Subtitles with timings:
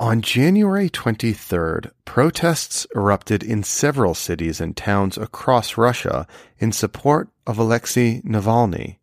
[0.00, 6.24] On January 23rd, protests erupted in several cities and towns across Russia
[6.60, 8.98] in support of Alexei Navalny.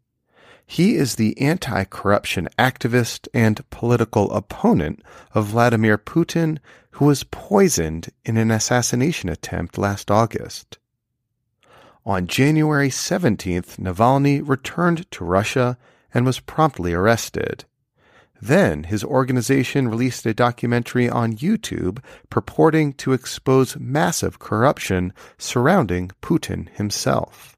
[0.66, 6.60] He is the anti corruption activist and political opponent of Vladimir Putin,
[6.92, 10.78] who was poisoned in an assassination attempt last August.
[12.06, 15.78] On January 17th, Navalny returned to Russia
[16.14, 17.66] and was promptly arrested.
[18.42, 26.70] Then his organization released a documentary on YouTube purporting to expose massive corruption surrounding Putin
[26.70, 27.56] himself.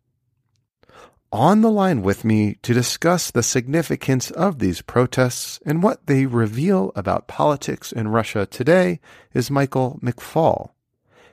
[1.32, 6.26] On the line with me to discuss the significance of these protests and what they
[6.26, 9.02] reveal about politics in Russia today
[9.34, 10.70] is Michael McFaul.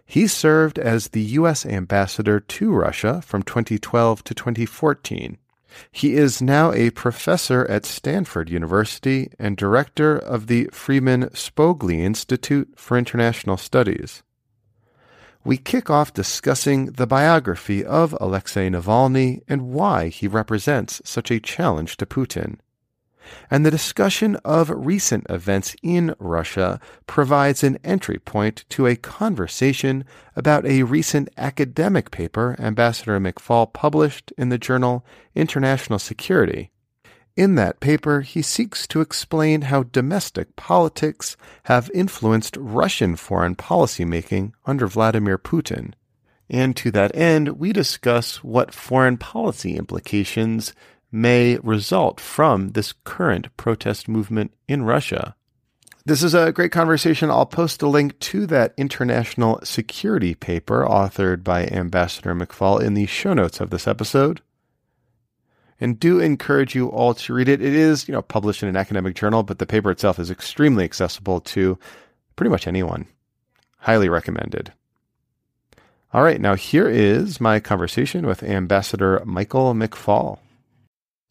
[0.04, 1.64] He served as the U.S.
[1.64, 5.38] ambassador to Russia from 2012 to 2014.
[5.90, 12.74] He is now a professor at Stanford University and director of the Freeman Spogli Institute
[12.76, 14.22] for International Studies.
[15.44, 21.40] We kick off discussing the biography of Alexei Navalny and why he represents such a
[21.40, 22.56] challenge to Putin
[23.50, 30.04] and the discussion of recent events in Russia provides an entry point to a conversation
[30.36, 36.70] about a recent academic paper Ambassador McFaul published in the journal International Security.
[37.36, 44.04] In that paper, he seeks to explain how domestic politics have influenced Russian foreign policy
[44.04, 45.94] making under Vladimir Putin.
[46.48, 50.74] And to that end, we discuss what foreign policy implications
[51.14, 55.36] may result from this current protest movement in Russia.
[56.04, 57.30] This is a great conversation.
[57.30, 63.06] I'll post a link to that international security paper authored by Ambassador McFaul in the
[63.06, 64.42] show notes of this episode.
[65.80, 67.62] And do encourage you all to read it.
[67.62, 70.84] It is, you know, published in an academic journal, but the paper itself is extremely
[70.84, 71.78] accessible to
[72.34, 73.06] pretty much anyone.
[73.78, 74.72] Highly recommended.
[76.12, 80.38] All right, now here is my conversation with Ambassador Michael McFaul.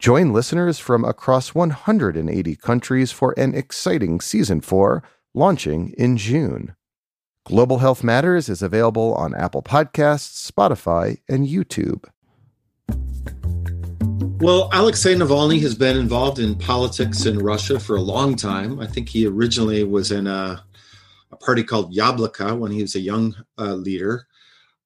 [0.00, 5.02] Join listeners from across 180 countries for an exciting season 4
[5.34, 6.74] launching in June.
[7.44, 12.06] Global Health Matters is available on Apple Podcasts, Spotify, and YouTube.
[14.40, 18.80] Well, Alexei Navalny has been involved in politics in Russia for a long time.
[18.80, 20.64] I think he originally was in a,
[21.30, 24.26] a party called Yabloko when he was a young uh, leader.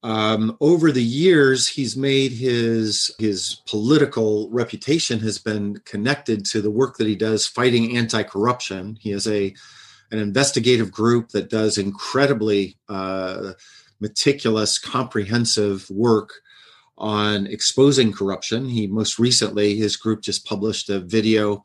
[0.04, 6.70] Um, over the years, he's made his his political reputation has been connected to the
[6.70, 8.98] work that he does fighting anti-corruption.
[9.00, 9.54] He has a
[10.10, 13.54] an investigative group that does incredibly uh,
[13.98, 16.34] meticulous, comprehensive work
[16.98, 18.68] on exposing corruption.
[18.68, 21.62] He most recently, his group just published a video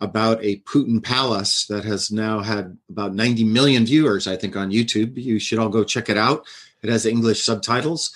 [0.00, 4.70] about a Putin palace that has now had about 90 million viewers, I think, on
[4.70, 5.16] YouTube.
[5.16, 6.46] You should all go check it out.
[6.82, 8.12] It has English subtitles.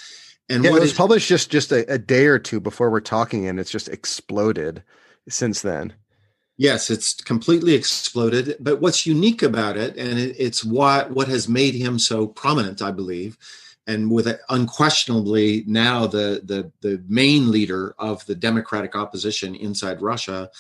[0.48, 3.46] And yeah, it was published just just a, a day or two before we're talking,
[3.48, 4.82] and it's just exploded
[5.28, 5.92] since then.
[6.56, 8.56] Yes, it's completely exploded.
[8.60, 12.80] But what's unique about it, and it, it's what what has made him so prominent,
[12.80, 13.36] I believe,
[13.86, 20.00] and with it, unquestionably now the the the main leader of the democratic opposition inside
[20.00, 20.50] Russia,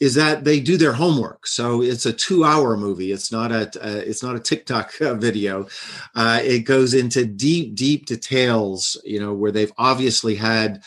[0.00, 1.46] is that they do their homework.
[1.46, 3.12] So it's a two-hour movie.
[3.12, 5.68] It's not a uh, it's not a TikTok uh, video.
[6.14, 9.00] Uh, it goes into deep, deep details.
[9.04, 10.82] You know where they've obviously had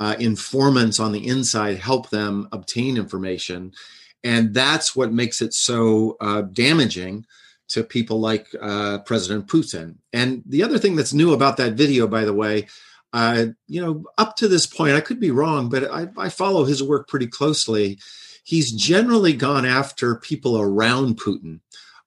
[0.00, 3.72] uh, informants on the inside help them obtain information,
[4.22, 7.24] and that's what makes it so uh, damaging
[7.68, 9.96] to people like uh, President Putin.
[10.12, 12.66] And the other thing that's new about that video, by the way.
[13.14, 16.82] you know, up to this point, I could be wrong, but I, I follow his
[16.82, 17.98] work pretty closely
[18.48, 21.60] he's generally gone after people around Putin.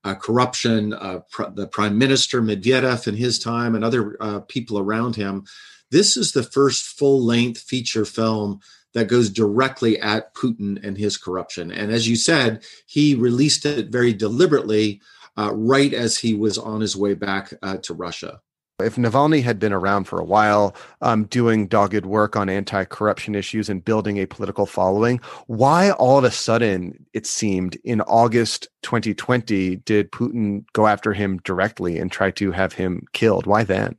[0.04, 4.80] uh, corruption, uh, pr- the prime minister Medvedev in his time, and other uh, people
[4.80, 5.46] around him.
[5.92, 8.60] This is the first full length feature film
[8.94, 11.72] that goes directly at Putin and his corruption.
[11.72, 15.02] And as you said, he released it very deliberately
[15.38, 18.42] uh, right as he was on his way back uh, to Russia.
[18.82, 23.36] If Navalny had been around for a while, um, doing dogged work on anti corruption
[23.36, 28.68] issues and building a political following, why all of a sudden, it seemed in August
[28.84, 33.46] 2020, did Putin go after him directly and try to have him killed?
[33.46, 33.98] Why then?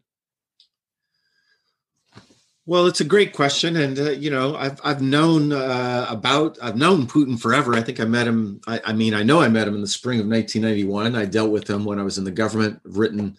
[2.64, 6.76] Well, it's a great question, and uh, you know, I've I've known uh, about I've
[6.76, 7.75] known Putin forever.
[7.75, 8.61] I think I met him.
[8.69, 11.17] I, I, mean, I know I met him in the spring of 1991.
[11.17, 12.81] I dealt with him when I was in the government.
[12.84, 13.37] written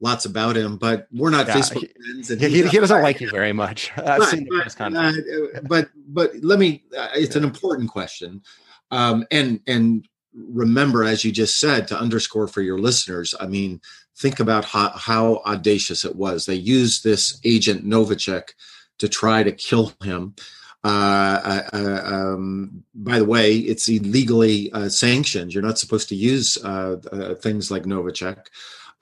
[0.00, 2.30] lots about him, but we're not yeah, Facebook he, friends.
[2.30, 3.92] And he, he, he doesn't like you very much.
[3.96, 5.18] I've but, seen the press conference.
[5.18, 6.84] Uh, but but let me.
[6.96, 7.42] Uh, it's yeah.
[7.42, 8.42] an important question,
[8.90, 13.34] um, and and remember, as you just said, to underscore for your listeners.
[13.40, 13.80] I mean,
[14.16, 16.46] think about how, how audacious it was.
[16.46, 18.50] They used this agent Novichok
[18.98, 20.34] to try to kill him.
[20.82, 25.52] Uh, uh, uh, um, by the way, it's illegally uh, sanctioned.
[25.52, 27.84] You're not supposed to use uh, uh, things like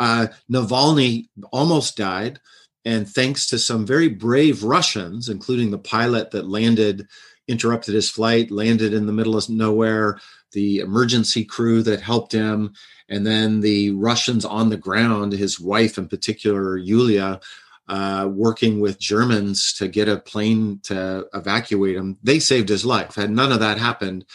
[0.00, 0.34] Novichok.
[0.50, 2.40] Navalny almost died,
[2.84, 7.06] and thanks to some very brave Russians, including the pilot that landed,
[7.46, 10.18] interrupted his flight, landed in the middle of nowhere,
[10.52, 12.72] the emergency crew that helped him,
[13.08, 17.40] and then the Russians on the ground, his wife in particular, Yulia,
[17.88, 22.18] uh, working with Germans to get a plane to evacuate him.
[22.22, 23.14] They saved his life.
[23.14, 24.26] Had none of that happened,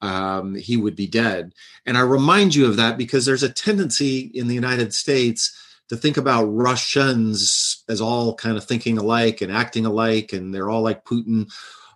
[0.00, 1.54] um, he would be dead.
[1.86, 5.56] And I remind you of that because there's a tendency in the United States
[5.88, 10.70] to think about Russians as all kind of thinking alike and acting alike, and they're
[10.70, 11.50] all like Putin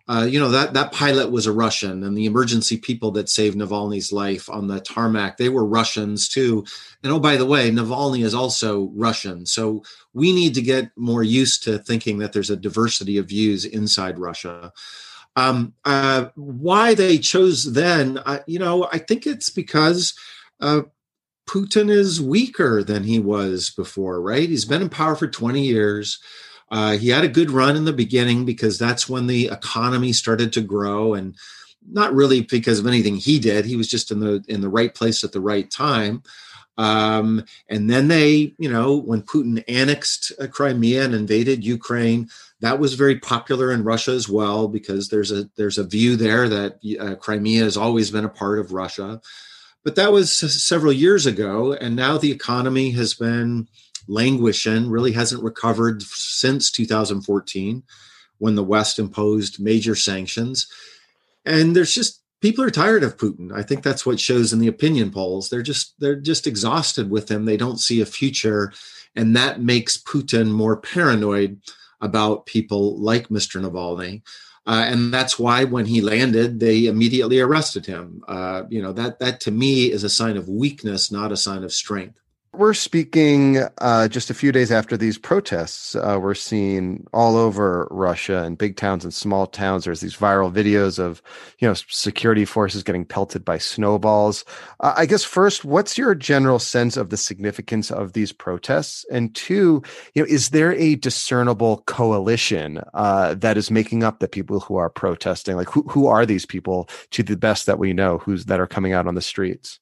[0.08, 3.56] uh, you know that that pilot was a Russian, and the emergency people that saved
[3.56, 6.64] Navalny's life on the tarmac they were Russians too.
[7.05, 11.22] And oh, by the way, Navalny is also Russian, so we need to get more
[11.22, 14.72] used to thinking that there's a diversity of views inside Russia.
[15.34, 20.14] Um, uh, why they chose then, uh, you know, I think it's because
[20.61, 20.82] uh,
[21.49, 24.49] Putin is weaker than he was before, right?
[24.49, 26.19] He's been in power for 20 years.
[26.70, 30.52] Uh, he had a good run in the beginning because that's when the economy started
[30.55, 31.37] to grow, and
[31.87, 33.67] not really because of anything he did.
[33.67, 36.23] He was just in the in the right place at the right time.
[36.78, 42.28] Um, and then they, you know, when Putin annexed uh, Crimea and invaded Ukraine,
[42.60, 46.48] that was very popular in Russia as well because there's a there's a view there
[46.48, 49.20] that uh, Crimea has always been a part of Russia.
[49.84, 53.69] But that was several years ago, and now the economy has been
[54.06, 57.82] languishing, really hasn't recovered since 2014
[58.38, 60.69] when the West imposed major sanctions.
[61.44, 63.52] And there's just people are tired of Putin.
[63.52, 65.48] I think that's what shows in the opinion polls.
[65.48, 67.46] They're just they're just exhausted with him.
[67.46, 68.72] They don't see a future
[69.16, 71.60] and that makes Putin more paranoid
[72.00, 73.60] about people like Mr.
[73.60, 74.22] Navalny.
[74.66, 78.22] Uh, and that's why when he landed, they immediately arrested him.
[78.28, 81.64] Uh, you know that that to me is a sign of weakness, not a sign
[81.64, 82.21] of strength.
[82.54, 85.94] We're speaking uh, just a few days after these protests.
[85.96, 89.84] Uh, we're seeing all over Russia and big towns and small towns.
[89.84, 91.22] There's these viral videos of,
[91.60, 94.44] you know, security forces getting pelted by snowballs.
[94.81, 99.06] Uh, I guess first, what's your general sense of the significance of these protests?
[99.10, 99.82] And two,
[100.12, 104.76] you know, is there a discernible coalition uh, that is making up the people who
[104.76, 105.56] are protesting?
[105.56, 108.67] Like, who who are these people, to the best that we know, who's that are
[108.67, 109.81] coming out on the streets?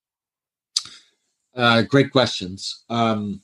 [1.55, 2.85] Uh, great questions.
[2.89, 3.41] Um,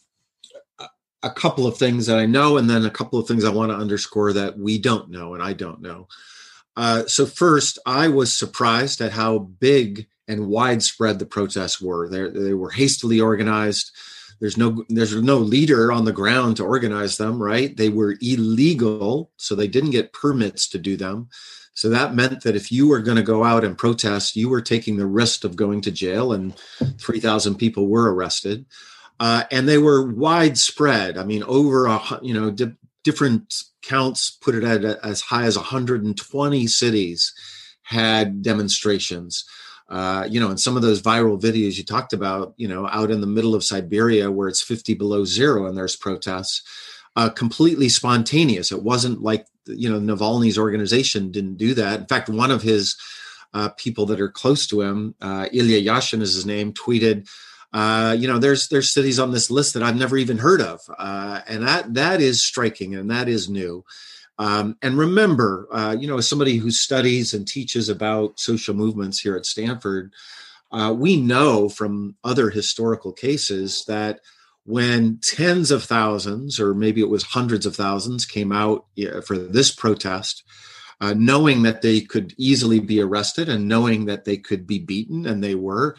[1.22, 3.72] a couple of things that I know, and then a couple of things I want
[3.72, 6.06] to underscore that we don't know, and I don't know.
[6.76, 12.08] Uh, so, first, I was surprised at how big and widespread the protests were.
[12.08, 13.92] They, they were hastily organized.
[14.40, 17.74] There's no there's no leader on the ground to organize them, right?
[17.74, 21.28] They were illegal, so they didn't get permits to do them.
[21.76, 24.62] So that meant that if you were going to go out and protest, you were
[24.62, 26.56] taking the risk of going to jail, and
[26.98, 28.64] 3,000 people were arrested.
[29.20, 31.18] Uh, and they were widespread.
[31.18, 35.44] I mean, over a you know di- different counts put it at a, as high
[35.44, 37.32] as 120 cities
[37.82, 39.44] had demonstrations.
[39.88, 43.10] Uh, you know, and some of those viral videos you talked about, you know, out
[43.10, 46.62] in the middle of Siberia where it's 50 below zero and there's protests,
[47.16, 48.70] uh, completely spontaneous.
[48.70, 52.00] It wasn't like you know Navalny's organization didn't do that.
[52.00, 52.96] In fact, one of his
[53.54, 57.28] uh, people that are close to him, uh, Ilya Yashin is his name, tweeted,
[57.72, 60.80] uh, you know, there's there's cities on this list that I've never even heard of,
[60.98, 63.84] uh, and that that is striking and that is new.
[64.38, 69.18] Um, and remember, uh, you know, as somebody who studies and teaches about social movements
[69.20, 70.12] here at Stanford,
[70.72, 74.20] Uh, we know from other historical cases that
[74.66, 78.84] when tens of thousands, or maybe it was hundreds of thousands, came out
[79.24, 80.42] for this protest,
[81.00, 85.24] uh, knowing that they could easily be arrested and knowing that they could be beaten,
[85.24, 85.96] and they were,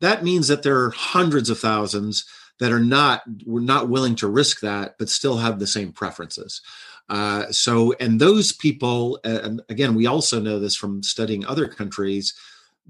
[0.00, 2.24] that means that there are hundreds of thousands
[2.58, 6.60] that are not were not willing to risk that, but still have the same preferences.
[7.08, 12.34] Uh, so, and those people, and again, we also know this from studying other countries.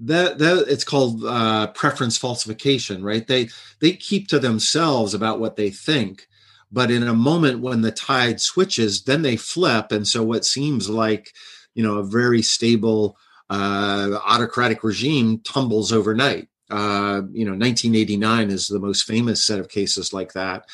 [0.03, 3.25] That, that it's called uh, preference falsification, right?
[3.25, 6.27] They they keep to themselves about what they think,
[6.71, 10.89] but in a moment when the tide switches, then they flip, and so what seems
[10.89, 11.33] like
[11.75, 13.15] you know a very stable
[13.51, 16.47] uh, autocratic regime tumbles overnight.
[16.69, 20.65] Uh, you know, 1989 is the most famous set of cases like that.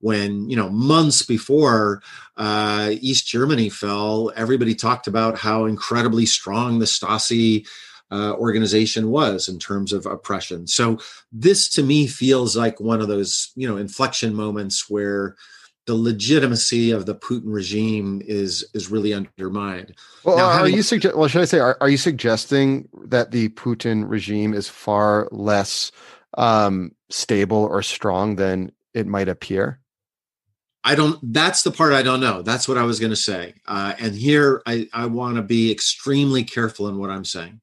[0.00, 2.02] When you know months before
[2.36, 7.66] uh, East Germany fell, everybody talked about how incredibly strong the Stasi
[8.10, 10.66] uh, organization was in terms of oppression.
[10.66, 10.98] So
[11.32, 15.36] this to me feels like one of those you know inflection moments where
[15.86, 19.94] the legitimacy of the Putin regime is is really undermined.
[20.24, 21.16] Well, now, are you suggest?
[21.16, 25.92] Well, should I say, are, are you suggesting that the Putin regime is far less
[26.38, 29.80] um, stable or strong than it might appear?
[30.84, 31.18] I don't.
[31.32, 32.42] That's the part I don't know.
[32.42, 33.54] That's what I was going to say.
[33.66, 37.60] Uh, and here, I I want to be extremely careful in what I'm saying.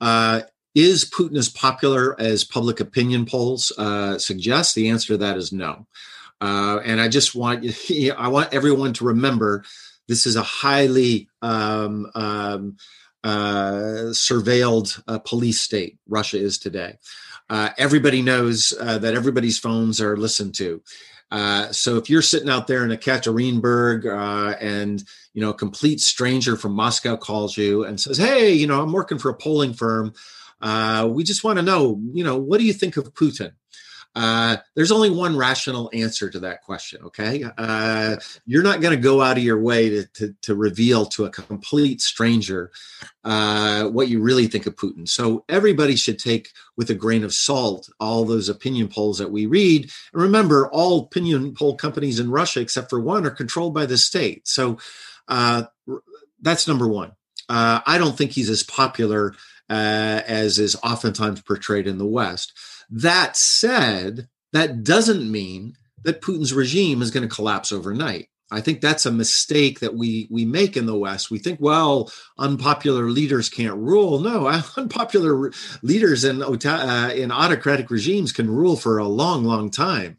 [0.00, 0.42] Uh,
[0.74, 4.74] is Putin as popular as public opinion polls uh, suggest?
[4.74, 5.86] The answer to that is no.
[6.40, 7.64] Uh, and I just want
[8.16, 9.64] I want everyone to remember
[10.06, 12.76] this is a highly um, um,
[13.24, 15.98] uh, surveilled uh, police state.
[16.08, 16.96] Russia is today.
[17.50, 20.82] Uh, everybody knows uh, that everybody's phones are listened to.
[21.30, 24.06] Uh, so if you're sitting out there in Ekaterinburg
[24.60, 25.02] and
[25.38, 28.90] you know a complete stranger from Moscow calls you and says, "Hey, you know I'm
[28.90, 30.12] working for a polling firm.
[31.14, 33.52] we just want to know, you know, what do you think of Putin?"
[34.16, 37.00] Uh, there's only one rational answer to that question.
[37.04, 38.16] Okay, uh,
[38.46, 41.30] you're not going to go out of your way to, to, to reveal to a
[41.30, 42.72] complete stranger
[43.22, 45.08] uh, what you really think of Putin.
[45.08, 49.46] So everybody should take with a grain of salt all those opinion polls that we
[49.46, 49.88] read.
[50.12, 53.98] And remember, all opinion poll companies in Russia, except for one, are controlled by the
[53.98, 54.48] state.
[54.48, 54.78] So
[55.28, 55.64] uh,
[56.40, 57.12] that's number one.
[57.48, 59.34] Uh, I don't think he's as popular
[59.68, 62.52] as is oftentimes portrayed in the West.
[62.90, 68.28] That said, that doesn't mean that Putin's regime is going to collapse overnight.
[68.50, 71.30] I think that's a mistake that we we make in the West.
[71.30, 74.20] We think, well, unpopular leaders can't rule.
[74.20, 75.52] No, unpopular
[75.82, 80.16] leaders in uh, in autocratic regimes can rule for a long, long time.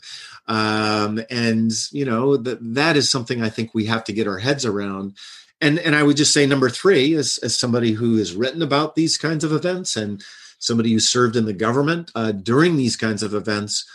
[0.47, 4.39] Um, and you know that that is something I think we have to get our
[4.39, 5.15] heads around.
[5.59, 8.95] And and I would just say number three, as as somebody who has written about
[8.95, 10.23] these kinds of events and
[10.59, 13.85] somebody who served in the government uh, during these kinds of events,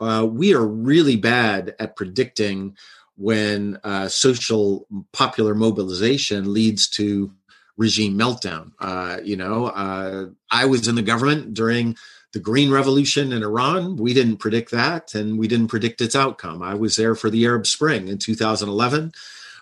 [0.00, 2.76] uh, we are really bad at predicting
[3.18, 7.32] when uh, social popular mobilization leads to
[7.76, 8.72] regime meltdown.
[8.78, 11.96] Uh, you know, uh, I was in the government during
[12.32, 13.96] the Green Revolution in Iran.
[13.96, 16.62] We didn't predict that, and we didn't predict its outcome.
[16.62, 19.12] I was there for the Arab Spring in 2011.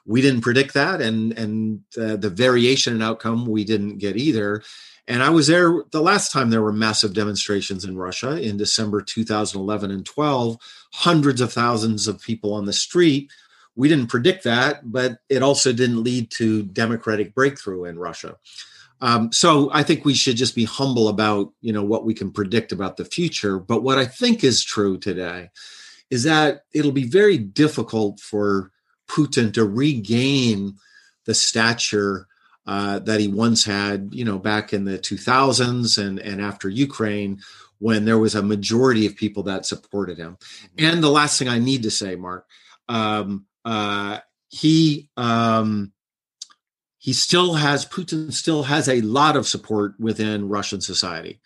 [0.05, 4.63] We didn't predict that, and and uh, the variation in outcome we didn't get either.
[5.09, 9.01] And I was there the last time there were massive demonstrations in Russia in December
[9.01, 10.57] 2011 and 12,
[10.93, 13.31] hundreds of thousands of people on the street.
[13.77, 18.37] We didn't predict that, but it also didn't lead to democratic breakthrough in Russia.
[19.01, 22.33] Um, so I think we should just be humble about you know what we can
[22.33, 23.59] predict about the future.
[23.59, 25.51] But what I think is true today
[26.11, 28.71] is that it'll be very difficult for
[29.09, 30.77] Putin to regain
[31.27, 32.27] the stature
[32.67, 37.41] uh, that he once had, you know, back in the 2000s and, and after Ukraine,
[37.79, 40.37] when there was a majority of people that supported him.
[40.37, 40.87] Mm-hmm.
[40.87, 42.47] And the last thing I need to say, Mark,
[42.89, 45.93] um, uh, he um,
[46.99, 51.41] he still has Putin still has a lot of support within Russian society.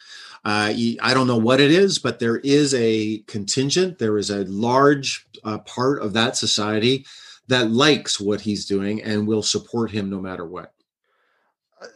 [0.45, 3.99] Uh, he, I don't know what it is, but there is a contingent.
[3.99, 7.05] There is a large uh, part of that society
[7.49, 10.73] that likes what he's doing and will support him no matter what.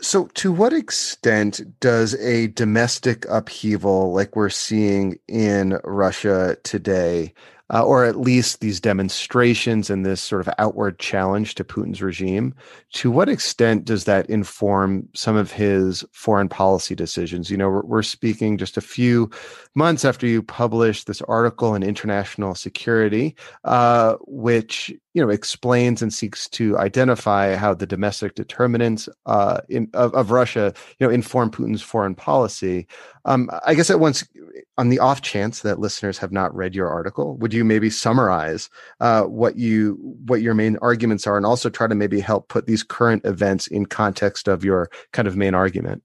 [0.01, 7.35] So, to what extent does a domestic upheaval like we're seeing in Russia today,
[7.75, 12.55] uh, or at least these demonstrations and this sort of outward challenge to Putin's regime,
[12.93, 17.51] to what extent does that inform some of his foreign policy decisions?
[17.51, 19.29] You know, we're, we're speaking just a few
[19.75, 26.13] months after you published this article in International Security, uh, which you know explains and
[26.13, 31.51] seeks to identify how the domestic determinants uh, in, of, of, Russia you know inform
[31.51, 32.87] Putin's foreign policy.
[33.25, 34.29] Um, I guess at once
[34.77, 38.69] on the off chance that listeners have not read your article, would you maybe summarize
[39.01, 42.67] uh, what you what your main arguments are, and also try to maybe help put
[42.67, 46.03] these current events in context of your kind of main argument?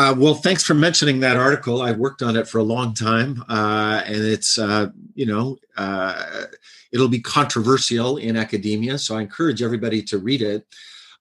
[0.00, 1.82] Uh, well, thanks for mentioning that article.
[1.82, 6.44] I've worked on it for a long time, uh, and it's uh, you know uh,
[6.90, 8.96] it'll be controversial in academia.
[8.96, 10.66] So I encourage everybody to read it.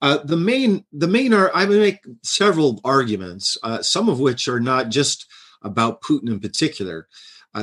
[0.01, 4.61] Uh, the main the main are I make several arguments, uh, some of which are
[4.61, 5.25] not just
[5.61, 7.09] about Putin in particular.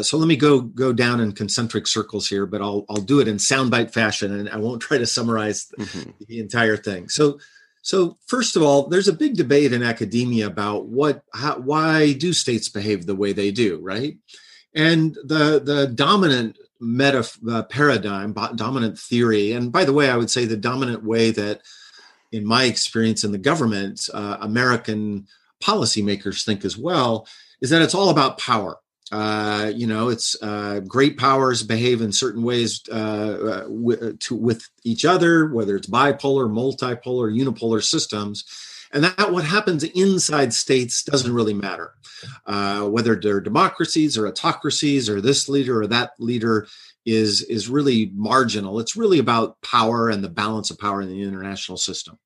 [0.02, 3.28] so let me go go down in concentric circles here, but I'll I'll do it
[3.28, 6.10] in soundbite fashion, and I won't try to summarize mm-hmm.
[6.28, 7.08] the entire thing.
[7.08, 7.38] So
[7.86, 12.32] so, first of all, there's a big debate in academia about what, how, why do
[12.32, 14.18] states behave the way they do, right?
[14.74, 20.30] And the the dominant meta uh, paradigm, dominant theory, and by the way, I would
[20.30, 21.60] say the dominant way that,
[22.32, 25.28] in my experience in the government, uh, American
[25.62, 27.28] policymakers think as well,
[27.60, 28.78] is that it's all about power.
[29.12, 34.34] Uh, you know, it's uh, great powers behave in certain ways uh, uh w- to,
[34.34, 38.44] with each other, whether it's bipolar, multipolar, unipolar systems.
[38.92, 41.94] And that what happens inside states doesn't really matter.
[42.46, 46.66] Uh, whether they're democracies or autocracies or this leader or that leader
[47.04, 48.80] is, is really marginal.
[48.80, 52.18] It's really about power and the balance of power in the international system.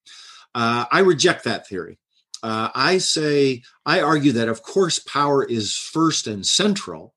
[0.55, 1.99] I reject that theory
[2.43, 7.15] uh, I say, I argue that, of course, power is first and central.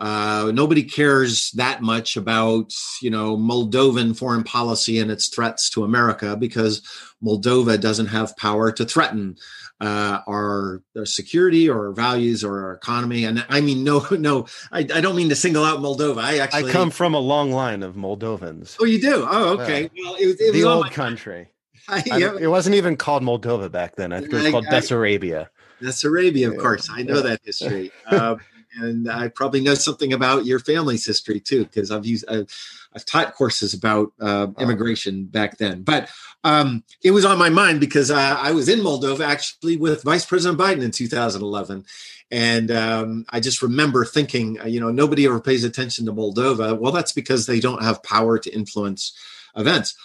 [0.00, 2.72] Uh, nobody cares that much about,
[3.02, 6.80] you know, Moldovan foreign policy and its threats to America because
[7.22, 9.36] Moldova doesn't have power to threaten
[9.78, 13.24] uh, our, our, security or our values or our economy.
[13.24, 16.22] And I mean, no, no, I, I, don't mean to single out Moldova.
[16.22, 18.76] I actually I come from a long line of Moldovans.
[18.80, 19.26] Oh, you do?
[19.28, 19.90] Oh, okay.
[19.92, 20.04] Yeah.
[20.04, 21.48] Well, it, it the old country.
[22.10, 24.12] I, it wasn't even called Moldova back then.
[24.12, 25.48] I think it was called Bessarabia.
[25.80, 26.88] Bessarabia, of course.
[26.90, 27.22] I know yeah.
[27.22, 27.90] that history.
[28.06, 28.40] Um,
[28.76, 32.46] and I probably know something about your family's history too, because I've used I've,
[32.94, 35.82] I've, taught courses about uh, immigration back then.
[35.82, 36.08] But
[36.44, 40.24] um, it was on my mind because uh, I was in Moldova actually with Vice
[40.24, 41.84] President Biden in 2011,
[42.30, 46.78] and um, I just remember thinking, uh, you know, nobody ever pays attention to Moldova.
[46.78, 49.12] Well, that's because they don't have power to influence
[49.56, 49.96] events.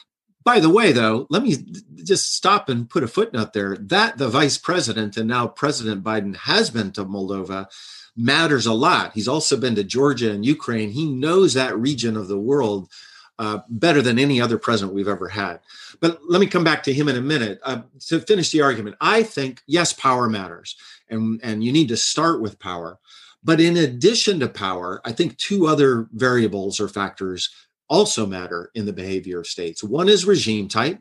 [0.45, 1.57] By the way, though, let me
[2.03, 3.75] just stop and put a footnote there.
[3.77, 7.67] That the vice president and now President Biden has been to Moldova
[8.15, 9.13] matters a lot.
[9.13, 10.91] He's also been to Georgia and Ukraine.
[10.91, 12.91] He knows that region of the world
[13.39, 15.59] uh, better than any other president we've ever had.
[15.99, 18.97] But let me come back to him in a minute uh, to finish the argument.
[19.01, 20.77] I think yes, power matters,
[21.09, 22.99] and and you need to start with power.
[23.43, 27.49] But in addition to power, I think two other variables or factors
[27.89, 29.83] also matter in the behavior of states.
[29.83, 30.99] One is regime type.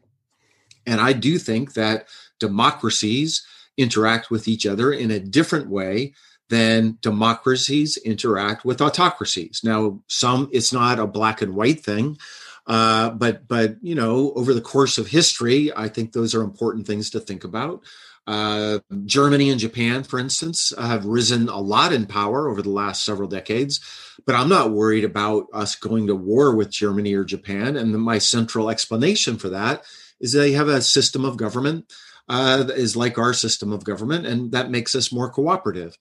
[0.87, 2.07] And I do think that
[2.39, 6.15] democracies interact with each other in a different way
[6.51, 9.63] than democracies interact with autocracies.
[9.65, 12.19] Now, some it's not a black and white thing,
[12.67, 16.87] uh, but but you know, over the course of history, I think those are important
[16.87, 17.83] things to think about.
[18.27, 23.05] Uh, Germany and Japan, for instance, have risen a lot in power over the last
[23.05, 23.81] several decades,
[24.27, 27.77] but I'm not worried about us going to war with Germany or Japan.
[27.77, 29.85] And my central explanation for that
[30.21, 31.93] is they have a system of government
[32.29, 35.99] uh, that is like our system of government, and that makes us more cooperative.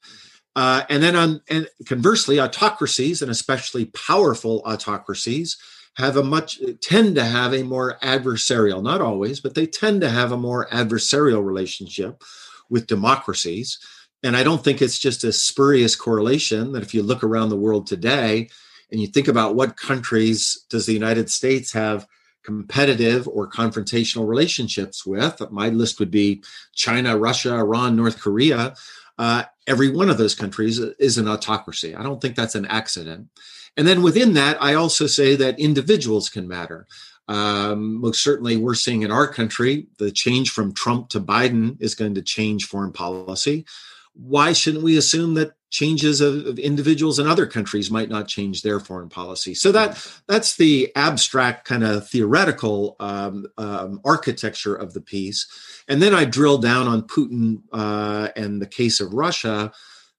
[0.55, 5.57] Uh, and then on and conversely, autocracies and especially powerful autocracies
[5.97, 10.09] have a much tend to have a more adversarial, not always, but they tend to
[10.09, 12.23] have a more adversarial relationship
[12.69, 13.77] with democracies.
[14.23, 17.57] And I don't think it's just a spurious correlation that if you look around the
[17.57, 18.49] world today
[18.91, 22.07] and you think about what countries does the United States have
[22.43, 28.75] competitive or confrontational relationships with, my list would be China, Russia, Iran, North Korea.
[29.17, 31.95] Uh, every one of those countries is an autocracy.
[31.95, 33.27] I don't think that's an accident.
[33.75, 36.87] And then within that, I also say that individuals can matter.
[37.27, 41.95] Um, most certainly, we're seeing in our country the change from Trump to Biden is
[41.95, 43.65] going to change foreign policy.
[44.13, 48.61] Why shouldn't we assume that changes of, of, individuals in other countries might not change
[48.61, 49.55] their foreign policy?
[49.55, 55.47] So that that's the abstract kind of theoretical um, um, architecture of the piece.
[55.87, 59.71] And then I drill down on Putin uh, and the case of Russia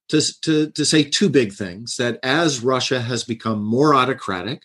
[0.09, 4.63] to, to, to say two big things that as Russia has become more autocratic,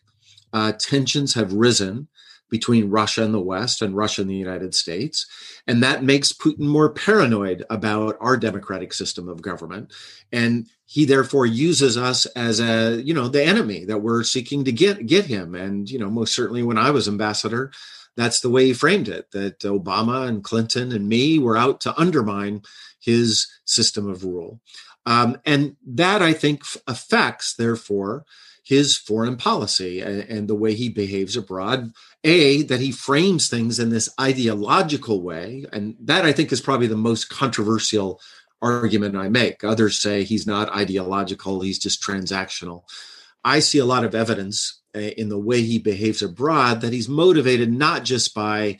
[0.52, 2.08] uh, tensions have risen
[2.50, 5.26] between Russia and the West and Russia and the United States.
[5.66, 9.92] And that makes Putin more paranoid about our democratic system of government.
[10.32, 14.72] And he therefore uses us as a you know the enemy that we're seeking to
[14.72, 17.70] get get him and you know most certainly when i was ambassador
[18.16, 21.96] that's the way he framed it that obama and clinton and me were out to
[21.96, 22.60] undermine
[22.98, 24.60] his system of rule
[25.10, 28.24] um, and that i think affects therefore
[28.62, 31.92] his foreign policy and, and the way he behaves abroad
[32.24, 36.86] a that he frames things in this ideological way and that i think is probably
[36.86, 38.20] the most controversial
[38.62, 39.64] argument I make.
[39.64, 42.82] Others say he's not ideological, he's just transactional.
[43.44, 47.08] I see a lot of evidence uh, in the way he behaves abroad that he's
[47.08, 48.78] motivated not just by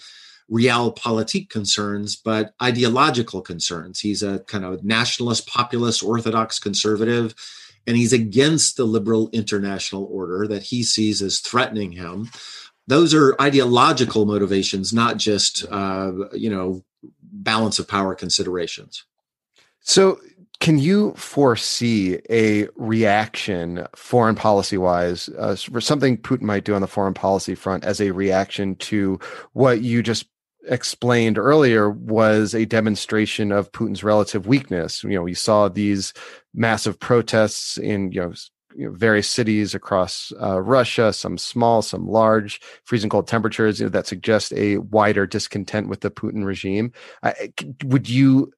[0.50, 4.00] realpolitik concerns, but ideological concerns.
[4.00, 7.34] He's a kind of nationalist, populist, orthodox conservative,
[7.86, 12.30] and he's against the liberal international order that he sees as threatening him.
[12.86, 16.82] Those are ideological motivations, not just uh, you know
[17.32, 19.04] balance of power considerations.
[19.80, 20.20] So,
[20.58, 26.86] can you foresee a reaction, foreign policy wise, uh, something Putin might do on the
[26.86, 29.18] foreign policy front as a reaction to
[29.52, 30.26] what you just
[30.68, 35.02] explained earlier was a demonstration of Putin's relative weakness?
[35.02, 36.12] You know, we saw these
[36.54, 38.32] massive protests in, you know,
[38.74, 43.86] you know, various cities across uh, Russia, some small, some large, freezing cold temperatures you
[43.86, 46.92] know, that suggest a wider discontent with the Putin regime.
[47.22, 47.32] Uh,
[47.84, 48.52] would you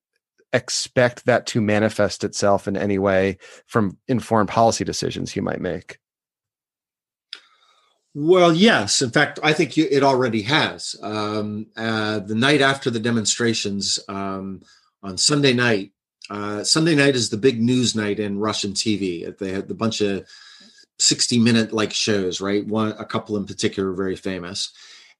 [0.53, 5.99] expect that to manifest itself in any way from informed policy decisions you might make?
[8.15, 9.01] Well, yes.
[9.01, 10.97] In fact, I think it already has.
[11.03, 14.63] Um, uh, the night after the demonstrations um,
[15.03, 15.93] on Sunday night,
[16.29, 19.37] uh, Sunday night is the big news night in Russian TV.
[19.39, 20.27] They had a bunch of
[20.99, 22.67] 60 minute like shows, right?
[22.67, 24.73] One, a couple in particular, very famous.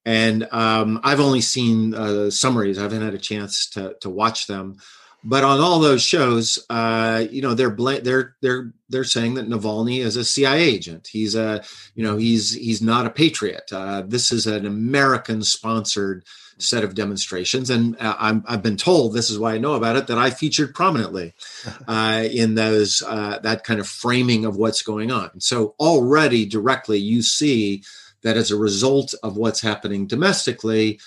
[0.05, 2.79] And um, I've only seen uh, summaries.
[2.79, 4.77] I haven't had a chance to, to watch them
[5.25, 9.49] but on all those shows, uh, you know, they're bl- they're they're they're saying that
[9.49, 11.09] Navalny is a CIA agent.
[11.11, 11.63] He's a,
[11.95, 13.71] you know, he's he's not a patriot.
[13.73, 16.25] Uh, this is an American-sponsored
[16.59, 19.97] set of demonstrations, and uh, i have been told this is why I know about
[19.97, 21.35] it that I featured prominently
[21.89, 25.41] uh, in those uh, that kind of framing of what's going on.
[25.41, 27.85] So already directly, you see
[28.23, 31.01] that as a result of what's happening domestically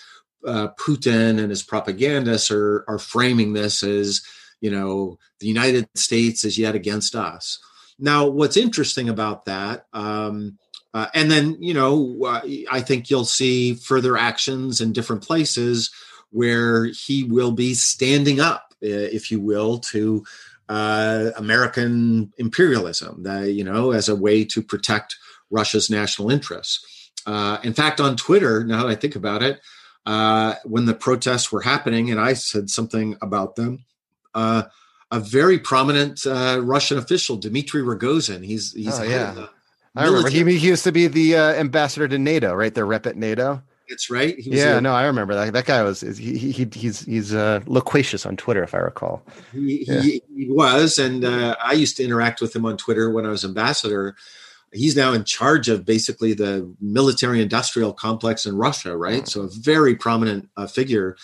[0.45, 4.21] uh, Putin and his propagandists are are framing this as
[4.61, 7.59] you know the United States is yet against us.
[7.97, 10.57] Now, what's interesting about that, um,
[10.93, 15.91] uh, and then you know, uh, I think you'll see further actions in different places
[16.31, 20.25] where he will be standing up, if you will, to
[20.67, 25.15] uh, American imperialism, that, you know, as a way to protect
[25.49, 27.11] Russia's national interests.
[27.25, 29.61] Uh, in fact, on Twitter, now that I think about it,
[30.05, 33.85] uh, when the protests were happening, and I said something about them.
[34.33, 34.63] Uh,
[35.11, 38.43] a very prominent uh, Russian official, Dmitry Rogozin.
[38.43, 39.47] He's he's oh, yeah.
[39.95, 42.73] I remember he, he used to be the uh, ambassador to NATO, right?
[42.73, 43.61] The rep at NATO.
[43.89, 44.35] That's right.
[44.39, 45.53] yeah, a, no, I remember that.
[45.53, 49.23] That guy was he, he he's he's uh, loquacious on Twitter, if I recall.
[49.53, 50.01] He, yeah.
[50.01, 53.29] he, he was, and uh, I used to interact with him on Twitter when I
[53.29, 54.15] was ambassador
[54.73, 59.27] he's now in charge of basically the military industrial complex in Russia, right?
[59.27, 61.17] So a very prominent uh, figure.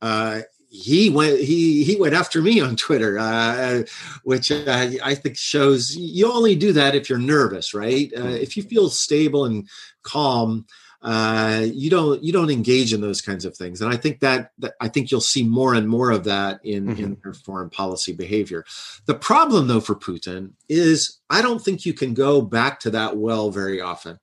[0.00, 3.84] Uh, he went he he went after me on Twitter, uh,
[4.24, 8.12] which I, I, think shows you only do that if you're nervous, right?
[8.16, 9.68] Uh, if you feel stable and
[10.02, 10.66] calm,
[11.04, 13.82] uh, you don't you don't engage in those kinds of things.
[13.82, 16.86] And i think that, that i think you'll see more and more of that in
[16.86, 17.04] mm-hmm.
[17.04, 18.64] in their foreign policy behavior.
[19.04, 23.18] The problem though for putin is i don't think you can go back to that
[23.18, 24.18] well very often.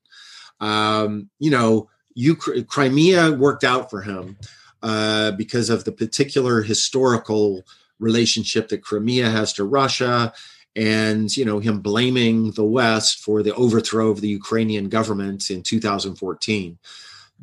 [0.60, 4.38] Um, you know you crimea worked out for him
[4.84, 7.64] uh, because of the particular historical
[8.00, 10.34] relationship that crimea has to russia
[10.76, 15.62] and you know him blaming the west for the overthrow of the ukrainian government in
[15.62, 16.78] 2014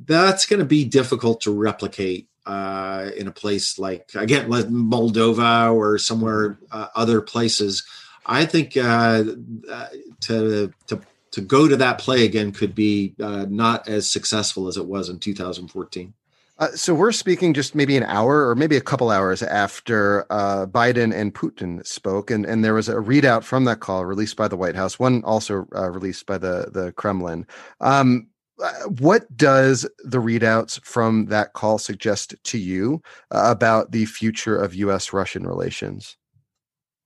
[0.07, 5.73] that's going to be difficult to replicate uh, in a place like again like moldova
[5.75, 7.85] or somewhere uh, other places.
[8.25, 9.25] I think uh,
[9.71, 9.87] uh,
[10.23, 14.79] to to to go to that play again could be uh, not as successful as
[14.79, 16.15] it was in 2014
[16.59, 20.67] uh, so we're speaking just maybe an hour or maybe a couple hours after uh,
[20.67, 24.49] Biden and Putin spoke, and, and there was a readout from that call released by
[24.49, 27.47] the White House, one also uh, released by the the Kremlin.
[27.81, 28.29] Um,
[28.61, 34.57] uh, what does the readouts from that call suggest to you uh, about the future
[34.57, 35.13] of U.S.
[35.13, 36.17] Russian relations?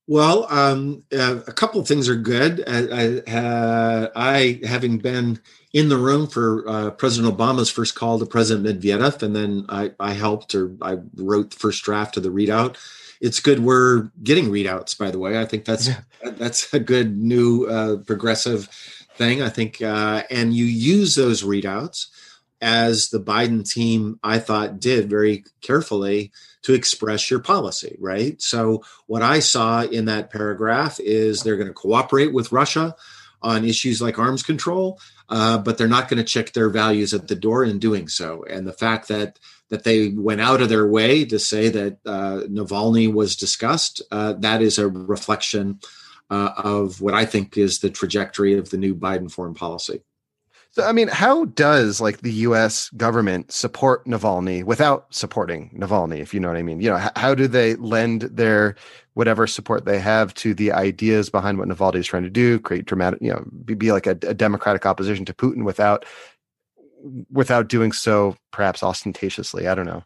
[0.08, 2.64] Well, um, a couple of things are good.
[2.66, 5.40] I, I, I having been
[5.72, 9.92] in the room for uh, President Obama's first call to President Medvedev, and then I,
[9.98, 12.76] I, helped or I wrote the first draft of the readout.
[13.20, 14.98] it's good we're getting readouts.
[14.98, 16.00] By the way, I think that's yeah.
[16.22, 18.68] that's a good new uh, progressive
[19.16, 19.42] thing.
[19.42, 22.08] I think, uh, and you use those readouts
[22.60, 26.30] as the Biden team, I thought, did very carefully
[26.62, 28.40] to express your policy, right?
[28.40, 32.94] So, what I saw in that paragraph is they're going to cooperate with Russia
[33.42, 37.28] on issues like arms control, uh, but they're not going to check their values at
[37.28, 38.44] the door in doing so.
[38.48, 42.42] And the fact that that they went out of their way to say that uh,
[42.46, 45.80] Navalny was discussed, uh, that is a reflection
[46.28, 50.02] uh, of what I think is the trajectory of the new Biden foreign policy.
[50.72, 52.88] So, I mean, how does like the U.S.
[52.90, 56.18] government support Navalny without supporting Navalny?
[56.18, 58.76] If you know what I mean, you know, how, how do they lend their
[59.12, 62.86] whatever support they have to the ideas behind what Navalny is trying to do, create
[62.86, 66.06] dramatic, you know, be, be like a, a democratic opposition to Putin without
[67.30, 69.68] without doing so perhaps ostentatiously?
[69.68, 70.04] I don't know.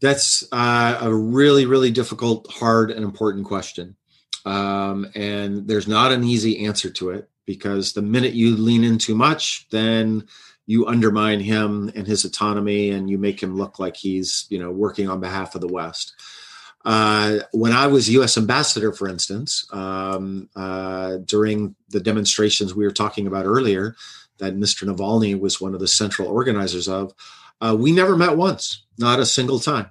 [0.00, 3.96] That's uh, a really, really difficult, hard, and important question.
[4.46, 8.98] Um, and there's not an easy answer to it because the minute you lean in
[8.98, 10.26] too much, then
[10.66, 14.70] you undermine him and his autonomy and you make him look like he's you know
[14.70, 16.14] working on behalf of the west.
[16.84, 22.92] Uh, when i was us ambassador for instance um, uh, during the demonstrations we were
[22.92, 23.96] talking about earlier
[24.36, 27.14] that mr navalny was one of the central organizers of
[27.62, 29.88] uh, we never met once not a single time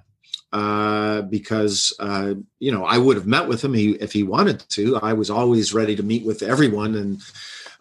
[0.54, 4.96] uh, because uh, you know I would have met with him if he wanted to.
[5.02, 7.20] I was always ready to meet with everyone, and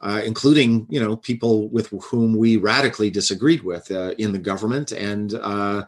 [0.02, 4.92] uh, including you know people with whom we radically disagreed with uh, in the government
[4.92, 5.84] and uh,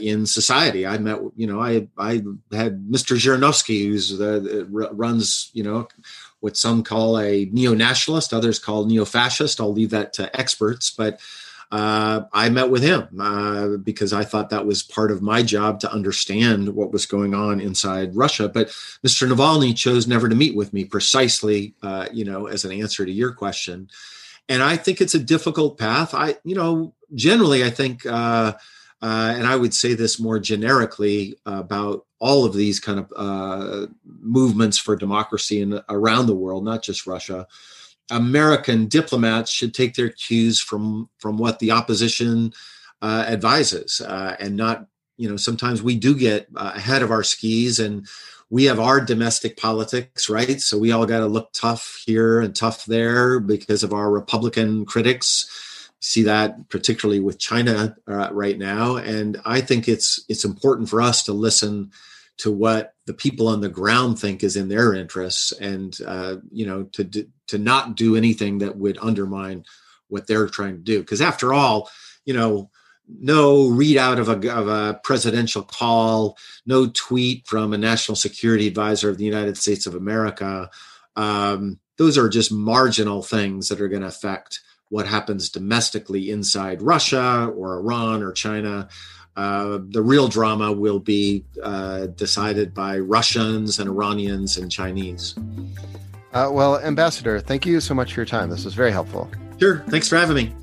[0.00, 0.86] in society.
[0.86, 3.18] I met you know I I had Mr.
[3.18, 5.88] Zhirinovsky, who's the, runs you know
[6.40, 9.60] what some call a neo-nationalist, others call neo-fascist.
[9.60, 11.20] I'll leave that to experts, but
[11.70, 15.78] uh, I met with him uh, because I thought that was part of my job
[15.80, 18.48] to understand what was going on inside Russia.
[18.48, 18.68] But
[19.06, 19.30] Mr.
[19.30, 23.12] Navalny chose never to meet with me, precisely, uh, you know, as an answer to
[23.12, 23.88] your question.
[24.48, 26.12] And I think it's a difficult path.
[26.12, 28.54] I, you know, generally, I think, uh,
[29.00, 33.86] uh, and I would say this more generically about all of these kind of uh,
[34.04, 37.46] movements for democracy in, around the world, not just Russia.
[38.10, 42.52] American diplomats should take their cues from from what the opposition
[43.02, 47.22] uh, advises, uh, and not you know sometimes we do get uh, ahead of our
[47.22, 48.06] skis and
[48.50, 50.60] we have our domestic politics, right?
[50.60, 54.84] So we all got to look tough here and tough there because of our Republican
[54.84, 55.88] critics.
[56.00, 61.00] See that particularly with China uh, right now, and I think it's it's important for
[61.00, 61.92] us to listen
[62.38, 66.64] to what the people on the ground think is in their interests and uh, you
[66.64, 67.04] know to
[67.50, 69.64] to not do anything that would undermine
[70.08, 71.88] what they're trying to do because after all
[72.24, 72.70] you know
[73.08, 76.36] no readout of a, of a presidential call
[76.66, 80.70] no tweet from a national security advisor of the united states of america
[81.16, 86.82] um, those are just marginal things that are going to affect what happens domestically inside
[86.82, 88.88] russia or iran or china
[89.36, 95.34] uh, the real drama will be uh, decided by Russians and Iranians and Chinese.
[96.32, 98.50] Uh, well, Ambassador, thank you so much for your time.
[98.50, 99.30] This was very helpful.
[99.58, 99.80] Sure.
[99.88, 100.54] Thanks for having me.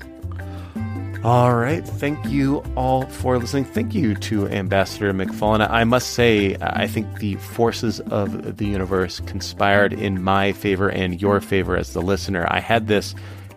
[1.24, 1.86] All right.
[1.86, 3.64] Thank you all for listening.
[3.64, 5.68] Thank you to Ambassador McFarlane.
[5.68, 11.20] I must say, I think the forces of the universe conspired in my favor and
[11.20, 12.46] your favor as the listener.
[12.48, 13.14] I had this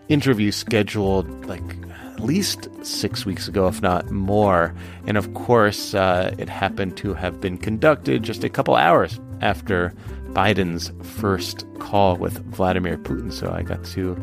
[0.09, 4.73] interview scheduled like at least six weeks ago, if not more.
[5.05, 9.93] And of course, uh, it happened to have been conducted just a couple hours after
[10.33, 13.31] Biden's first call with Vladimir Putin.
[13.31, 14.15] So I got to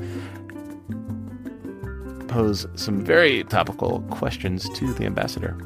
[2.28, 5.56] pose some very topical questions to the ambassador.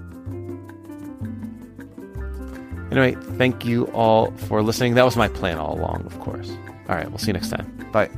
[2.90, 4.94] Anyway, thank you all for listening.
[4.94, 6.50] That was my plan all along, of course.
[6.88, 7.66] All right, we'll see you next time.
[7.90, 8.10] Bye.